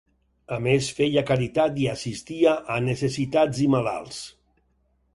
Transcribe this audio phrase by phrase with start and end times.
[0.55, 4.27] A més, feia caritat i assistia a necessitats i malalts.